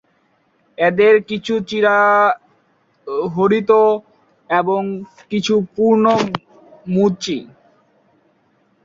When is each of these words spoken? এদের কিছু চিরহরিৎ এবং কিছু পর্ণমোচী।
এদের 0.77 1.13
কিছু 1.29 1.53
চিরহরিৎ 1.69 3.69
এবং 4.49 4.81
কিছু 5.31 5.53
পর্ণমোচী। 5.75 7.39